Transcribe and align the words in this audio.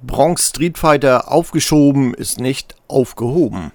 Bronx 0.00 0.50
Street 0.50 0.78
Fighter 0.78 1.32
aufgeschoben 1.32 2.14
ist 2.14 2.38
nicht 2.38 2.76
aufgehoben. 2.86 3.72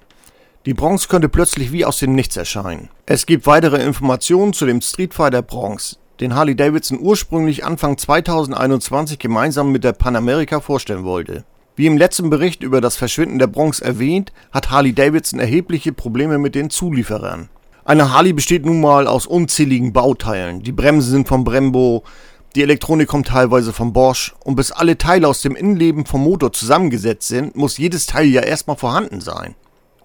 Die 0.66 0.74
Bronx 0.74 1.10
könnte 1.10 1.28
plötzlich 1.28 1.74
wie 1.74 1.84
aus 1.84 2.00
dem 2.00 2.16
Nichts 2.16 2.38
erscheinen. 2.38 2.88
Es 3.06 3.26
gibt 3.26 3.46
weitere 3.46 3.84
Informationen 3.84 4.54
zu 4.54 4.66
dem 4.66 4.80
Street 4.80 5.14
Fighter 5.14 5.42
Bronx, 5.42 6.00
den 6.22 6.34
Harley 6.34 6.56
Davidson 6.56 7.00
ursprünglich 7.02 7.66
Anfang 7.66 7.98
2021 7.98 9.20
gemeinsam 9.20 9.74
mit 9.74 9.84
der 9.84 9.92
Pan 9.92 10.16
America 10.16 10.62
vorstellen 10.62 11.04
wollte. 11.04 11.44
Wie 11.76 11.88
im 11.88 11.98
letzten 11.98 12.30
Bericht 12.30 12.64
über 12.64 12.80
das 12.80 12.96
Verschwinden 12.96 13.38
der 13.38 13.48
Bronx 13.48 13.82
erwähnt, 13.82 14.32
hat 14.54 14.72
Harley 14.72 14.94
Davidson 14.94 15.42
erhebliche 15.42 15.92
Probleme 15.92 16.38
mit 16.38 16.56
den 16.56 16.70
Zulieferern. 16.70 17.50
Eine 17.86 18.14
Harley 18.14 18.32
besteht 18.32 18.66
nun 18.66 18.80
mal 18.80 19.08
aus 19.08 19.28
unzähligen 19.28 19.92
Bauteilen. 19.92 20.64
Die 20.64 20.72
Bremsen 20.72 21.12
sind 21.12 21.28
von 21.28 21.44
Brembo, 21.44 22.04
die 22.56 22.62
Elektronik 22.62 23.08
kommt 23.08 23.30
teilweise 23.30 23.74
von 23.74 23.94
Bosch 23.94 24.36
und 24.44 24.56
bis 24.56 24.72
alle 24.72 24.98
Teile 24.98 25.28
aus 25.28 25.42
dem 25.42 25.56
Innenleben 25.56 26.06
vom 26.06 26.24
Motor 26.24 26.54
zusammengesetzt 26.54 27.28
sind, 27.28 27.56
muss 27.56 27.80
jedes 27.80 28.06
Teil 28.06 28.28
ja 28.28 28.42
erstmal 28.42 28.78
vorhanden 28.78 29.22
sein. 29.22 29.56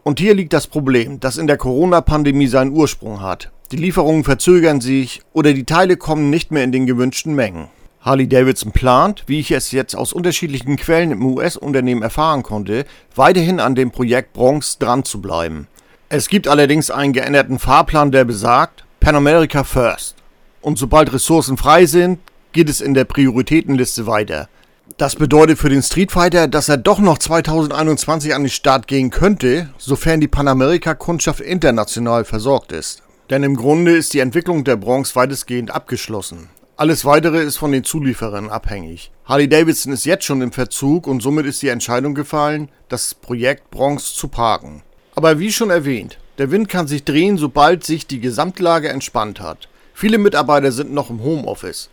Und 0.03 0.19
hier 0.19 0.35
liegt 0.35 0.55
das 0.55 0.67
Problem, 0.67 1.21
das 1.21 1.37
in 1.37 1.47
der 1.47 1.59
Corona-Pandemie 1.59 2.47
seinen 2.47 2.73
Ursprung 2.73 3.21
hat. 3.21 3.51
Die 3.71 3.77
Lieferungen 3.77 4.25
verzögern 4.25 4.81
sich 4.81 5.21
oder 5.35 5.53
die 5.53 5.65
Teile 5.65 5.99
kommen 5.99 6.31
nicht 6.31 6.51
mehr 6.51 6.65
in 6.65 6.73
den 6.73 6.87
gewünschten 6.87 7.35
Mengen. 7.35 7.69
Harley 8.01 8.27
Davidson 8.27 8.73
plant, 8.73 9.25
wie 9.27 9.41
ich 9.41 9.51
es 9.51 9.71
jetzt 9.73 9.95
aus 9.95 10.15
unterschiedlichen 10.15 10.77
Quellen 10.77 11.11
im 11.11 11.27
US-Unternehmen 11.27 12.01
erfahren 12.01 12.43
konnte, 12.43 12.87
weiterhin 13.15 13.61
an 13.61 13.75
dem 13.75 13.91
Projekt 13.91 14.33
Bronx 14.33 14.79
dran 14.79 15.05
zu 15.05 15.21
bleiben. 15.21 15.67
Es 16.09 16.29
gibt 16.29 16.49
allerdings 16.49 16.91
einen 16.91 17.13
geänderten 17.13 17.59
Fahrplan, 17.59 18.11
der 18.11 18.25
besagt 18.25 18.87
Pan 19.01 19.17
America 19.17 19.65
First. 19.65 20.17
Und 20.63 20.79
sobald 20.79 21.13
Ressourcen 21.13 21.59
frei 21.59 21.85
sind, 21.85 22.21
geht 22.59 22.69
es 22.69 22.81
in 22.81 22.93
der 22.93 23.05
Prioritätenliste 23.05 24.09
weiter. 24.09 24.49
Das 24.97 25.15
bedeutet 25.15 25.61
für 25.61 25.69
den 25.69 25.81
Street 25.81 26.11
Fighter, 26.11 26.49
dass 26.49 26.69
er 26.69 26.77
doch 26.77 26.99
noch 26.99 27.19
2021 27.19 28.35
an 28.35 28.43
den 28.43 28.51
Start 28.51 28.89
gehen 28.89 29.11
könnte, 29.11 29.69
sofern 29.79 30.21
die 30.21 30.27
Panamerika-Kundschaft 30.27 31.39
international 31.39 32.25
versorgt 32.25 32.73
ist. 32.73 33.05
Denn 33.31 33.45
im 33.45 33.55
Grunde 33.55 33.97
ist 33.97 34.13
die 34.13 34.19
Entwicklung 34.19 34.65
der 34.65 34.75
Bronx 34.75 35.15
weitestgehend 35.15 35.71
abgeschlossen. 35.71 36.49
Alles 36.77 37.05
weitere 37.05 37.45
ist 37.45 37.59
von 37.59 37.71
den 37.71 37.85
Zulieferern 37.85 38.51
abhängig. 38.51 39.13
Harley 39.25 39.49
Davidson 39.49 39.93
ist 39.93 40.05
jetzt 40.05 40.25
schon 40.25 40.43
im 40.43 40.51
Verzug 40.51 41.07
und 41.07 41.23
somit 41.23 41.47
ist 41.47 41.63
die 41.63 41.69
Entscheidung 41.69 42.17
gefallen, 42.17 42.71
das 42.89 43.15
Projekt 43.15 43.71
Bronx 43.71 44.15
zu 44.15 44.27
parken. 44.27 44.83
Aber 45.15 45.39
wie 45.39 45.53
schon 45.53 45.71
erwähnt, 45.71 46.19
der 46.39 46.51
Wind 46.51 46.69
kann 46.69 46.89
sich 46.89 47.05
drehen, 47.05 47.39
sobald 47.39 47.85
sich 47.85 48.09
die 48.09 48.19
Gesamtlage 48.19 48.89
entspannt 48.89 49.41
hat. 49.41 49.69
Viele 49.95 50.19
Mitarbeiter 50.19 50.73
sind 50.73 50.93
noch 50.93 51.09
im 51.09 51.23
Homeoffice. 51.23 51.89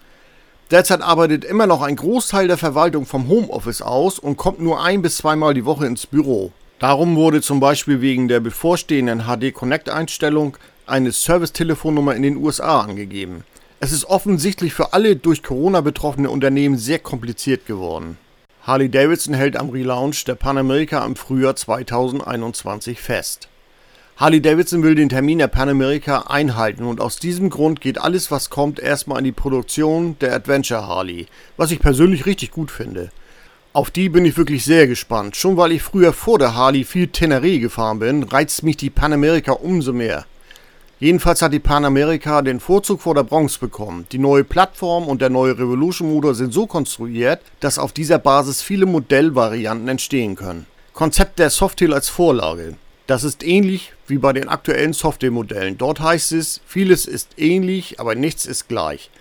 Derzeit 0.71 1.01
arbeitet 1.01 1.45
immer 1.45 1.67
noch 1.67 1.83
ein 1.83 1.95
Großteil 1.95 2.47
der 2.47 2.57
Verwaltung 2.57 3.05
vom 3.05 3.27
Homeoffice 3.27 3.83
aus 3.83 4.17
und 4.17 4.35
kommt 4.35 4.59
nur 4.59 4.83
ein 4.83 5.03
bis 5.03 5.17
zweimal 5.17 5.53
die 5.53 5.65
Woche 5.65 5.85
ins 5.85 6.07
Büro. 6.07 6.51
Darum 6.79 7.15
wurde 7.15 7.41
zum 7.41 7.59
Beispiel 7.59 8.01
wegen 8.01 8.27
der 8.27 8.39
bevorstehenden 8.39 9.25
HD 9.25 9.53
Connect 9.53 9.89
Einstellung 9.89 10.57
eine 10.87 11.11
Servicetelefonnummer 11.11 12.15
in 12.15 12.23
den 12.23 12.37
USA 12.37 12.81
angegeben. 12.81 13.43
Es 13.79 13.91
ist 13.91 14.05
offensichtlich 14.05 14.73
für 14.73 14.93
alle 14.93 15.15
durch 15.15 15.43
Corona 15.43 15.81
betroffene 15.81 16.31
Unternehmen 16.31 16.77
sehr 16.77 16.99
kompliziert 16.99 17.67
geworden. 17.67 18.17
Harley 18.63 18.89
Davidson 18.89 19.35
hält 19.35 19.57
am 19.57 19.69
Relaunch 19.69 20.25
der 20.25 20.33
Pan 20.33 20.57
America 20.57 21.05
im 21.05 21.15
Frühjahr 21.15 21.55
2021 21.55 22.99
fest. 22.99 23.47
Harley 24.17 24.39
Davidson 24.39 24.81
will 24.81 24.95
den 24.95 25.09
Termin 25.09 25.39
der 25.39 25.49
Pan 25.49 25.67
America 25.67 26.27
einhalten 26.27 26.85
und 26.85 27.01
aus 27.01 27.17
diesem 27.17 27.49
Grund 27.49 27.81
geht 27.81 27.97
alles, 27.97 28.31
was 28.31 28.49
kommt, 28.49 28.79
erstmal 28.79 29.17
in 29.17 29.25
die 29.25 29.33
Produktion 29.33 30.17
der 30.19 30.33
Adventure 30.33 30.87
Harley, 30.87 31.27
was 31.57 31.71
ich 31.71 31.79
persönlich 31.79 32.25
richtig 32.25 32.51
gut 32.51 32.71
finde. 32.71 33.09
Auf 33.73 33.91
die 33.91 34.07
bin 34.07 34.23
ich 34.23 34.37
wirklich 34.37 34.63
sehr 34.63 34.87
gespannt. 34.87 35.35
Schon 35.35 35.57
weil 35.57 35.73
ich 35.73 35.83
früher 35.83 36.13
vor 36.13 36.39
der 36.39 36.55
Harley 36.55 36.85
viel 36.85 37.07
Teneré 37.07 37.59
gefahren 37.59 37.99
bin, 37.99 38.23
reizt 38.23 38.63
mich 38.63 38.77
die 38.77 38.89
Pan 38.89 39.11
America 39.11 39.51
umso 39.51 39.91
mehr. 39.91 40.25
Jedenfalls 40.97 41.41
hat 41.41 41.51
die 41.51 41.59
Pan 41.59 41.83
America 41.83 42.41
den 42.41 42.61
Vorzug 42.61 43.01
vor 43.01 43.15
der 43.15 43.23
Bronx 43.23 43.57
bekommen. 43.57 44.07
Die 44.13 44.17
neue 44.17 44.45
Plattform 44.45 45.09
und 45.09 45.21
der 45.21 45.29
neue 45.29 45.59
Revolution 45.59 46.13
Motor 46.13 46.35
sind 46.35 46.53
so 46.53 46.67
konstruiert, 46.67 47.41
dass 47.59 47.77
auf 47.77 47.91
dieser 47.91 48.19
Basis 48.19 48.61
viele 48.61 48.85
Modellvarianten 48.85 49.89
entstehen 49.89 50.37
können. 50.37 50.67
Konzept 50.93 51.37
der 51.37 51.49
Softail 51.49 51.93
als 51.93 52.07
Vorlage. 52.07 52.77
Das 53.07 53.23
ist 53.23 53.43
ähnlich 53.43 53.93
wie 54.07 54.17
bei 54.17 54.33
den 54.33 54.49
aktuellen 54.49 54.93
Software-Modellen. 54.93 55.77
Dort 55.77 55.99
heißt 55.99 56.31
es, 56.31 56.61
vieles 56.65 57.05
ist 57.05 57.37
ähnlich, 57.37 57.99
aber 57.99 58.15
nichts 58.15 58.47
ist 58.47 58.67
gleich. 58.67 59.11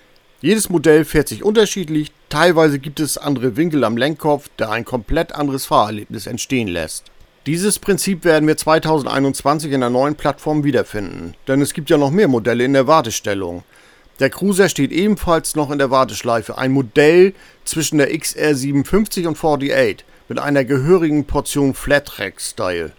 Jedes 0.41 0.71
Modell 0.71 1.05
fährt 1.05 1.29
sich 1.29 1.43
unterschiedlich, 1.43 2.11
teilweise 2.29 2.79
gibt 2.79 3.01
es 3.01 3.19
andere 3.19 3.57
Winkel 3.57 3.85
am 3.85 3.97
Lenkkopf, 3.97 4.49
der 4.59 4.71
ein 4.71 4.85
komplett 4.85 5.35
anderes 5.35 5.67
Fahrerlebnis 5.67 6.27
entstehen 6.27 6.69
lässt. 6.69 7.05
Dieses 7.47 7.79
Prinzip 7.79 8.25
werden 8.25 8.47
wir 8.47 8.57
2021 8.57 9.73
in 9.73 9.81
der 9.81 9.91
neuen 9.91 10.15
Plattform 10.15 10.65
wiederfinden, 10.65 11.35
denn 11.47 11.61
es 11.61 11.75
gibt 11.75 11.91
ja 11.91 11.99
noch 11.99 12.11
mehr 12.11 12.29
Modelle 12.29 12.65
in 12.65 12.73
der 12.73 12.87
Wartestellung. 12.87 13.65
Der 14.19 14.31
Cruiser 14.31 14.71
steht 14.71 14.93
ebenfalls 14.93 15.57
noch 15.57 15.71
in 15.71 15.79
der 15.79 15.91
Warteschleife, 15.91 16.57
ein 16.57 16.73
Modell 16.73 17.35
zwischen 17.65 17.99
der 17.99 18.15
XR57 18.15 19.27
und 19.27 19.37
48 19.37 20.05
mit 20.29 20.39
einer 20.39 20.65
gehörigen 20.65 21.27
Portion 21.27 21.75
Flat-Track-Style. 21.75 22.93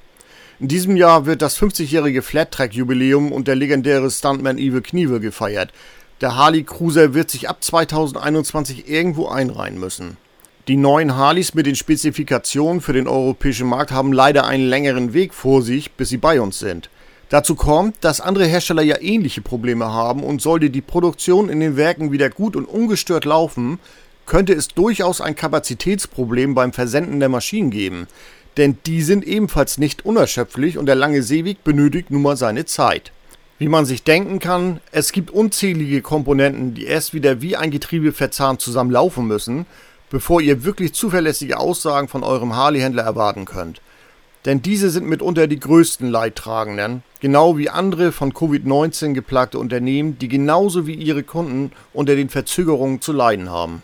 In 0.57 0.69
diesem 0.69 0.95
Jahr 0.95 1.25
wird 1.25 1.41
das 1.41 1.59
50-jährige 1.59 2.21
Flat-Track-Jubiläum 2.21 3.33
und 3.33 3.49
der 3.49 3.55
legendäre 3.55 4.09
Stuntman 4.09 4.57
Evil 4.57 4.81
Knievel 4.81 5.19
gefeiert. 5.19 5.73
Der 6.21 6.37
Harley 6.37 6.63
Cruiser 6.63 7.13
wird 7.13 7.29
sich 7.29 7.49
ab 7.49 7.61
2021 7.61 8.89
irgendwo 8.89 9.27
einreihen 9.27 9.77
müssen. 9.77 10.15
Die 10.69 10.77
neuen 10.77 11.17
Harleys 11.17 11.55
mit 11.55 11.65
den 11.65 11.75
Spezifikationen 11.75 12.79
für 12.79 12.93
den 12.93 13.09
europäischen 13.09 13.67
Markt 13.67 13.91
haben 13.91 14.13
leider 14.13 14.47
einen 14.47 14.65
längeren 14.65 15.13
Weg 15.13 15.33
vor 15.33 15.61
sich, 15.61 15.91
bis 15.91 16.07
sie 16.07 16.17
bei 16.17 16.39
uns 16.39 16.57
sind. 16.57 16.89
Dazu 17.27 17.55
kommt, 17.55 17.97
dass 17.99 18.21
andere 18.21 18.45
Hersteller 18.45 18.81
ja 18.81 18.95
ähnliche 19.01 19.41
Probleme 19.41 19.91
haben 19.91 20.23
und 20.23 20.41
sollte 20.41 20.69
die 20.69 20.81
Produktion 20.81 21.49
in 21.49 21.59
den 21.59 21.75
Werken 21.75 22.13
wieder 22.13 22.29
gut 22.29 22.55
und 22.55 22.63
ungestört 22.63 23.25
laufen, 23.25 23.77
könnte 24.25 24.53
es 24.53 24.69
durchaus 24.69 25.19
ein 25.19 25.35
Kapazitätsproblem 25.35 26.55
beim 26.55 26.71
Versenden 26.71 27.19
der 27.19 27.29
Maschinen 27.29 27.71
geben 27.71 28.07
denn 28.57 28.77
die 28.85 29.01
sind 29.01 29.25
ebenfalls 29.25 29.77
nicht 29.77 30.05
unerschöpflich 30.05 30.77
und 30.77 30.85
der 30.85 30.95
lange 30.95 31.23
Seeweg 31.23 31.63
benötigt 31.63 32.11
nun 32.11 32.21
mal 32.21 32.37
seine 32.37 32.65
Zeit. 32.65 33.11
Wie 33.57 33.69
man 33.69 33.85
sich 33.85 34.03
denken 34.03 34.39
kann, 34.39 34.81
es 34.91 35.11
gibt 35.11 35.31
unzählige 35.31 36.01
Komponenten, 36.01 36.73
die 36.73 36.85
erst 36.85 37.13
wieder 37.13 37.41
wie 37.41 37.55
ein 37.55 37.71
Getriebe 37.71 38.11
verzahnt 38.11 38.59
zusammen 38.59 38.91
laufen 38.91 39.27
müssen, 39.27 39.65
bevor 40.09 40.41
ihr 40.41 40.65
wirklich 40.65 40.93
zuverlässige 40.93 41.57
Aussagen 41.57 42.07
von 42.07 42.23
eurem 42.23 42.55
Harley-Händler 42.55 43.03
erwarten 43.03 43.45
könnt. 43.45 43.81
Denn 44.45 44.61
diese 44.61 44.89
sind 44.91 45.07
mitunter 45.07 45.47
die 45.47 45.59
größten 45.59 46.09
Leidtragenden, 46.09 47.01
genau 47.19 47.57
wie 47.57 47.69
andere 47.69 48.11
von 48.11 48.31
Covid-19 48.31 49.13
geplagte 49.13 49.57
Unternehmen, 49.57 50.19
die 50.19 50.27
genauso 50.27 50.85
wie 50.85 50.93
ihre 50.93 51.23
Kunden 51.23 51.71
unter 51.93 52.15
den 52.15 52.29
Verzögerungen 52.29 53.01
zu 53.01 53.11
leiden 53.11 53.49
haben. 53.49 53.81